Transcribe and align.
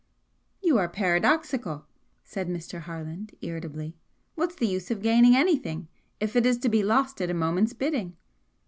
"You 0.63 0.79
are 0.79 0.89
paradoxical," 0.89 1.85
said 2.23 2.47
Mr. 2.49 2.79
Harland, 2.81 3.35
irritably. 3.39 3.95
"What's 4.33 4.55
the 4.55 4.65
use 4.65 4.89
of 4.89 5.03
gaining 5.03 5.35
anything 5.35 5.89
if 6.19 6.35
it 6.35 6.43
is 6.43 6.57
to 6.61 6.69
be 6.69 6.81
lost 6.81 7.21
at 7.21 7.29
a 7.29 7.35
moment's 7.35 7.73
bidding?" 7.73 8.17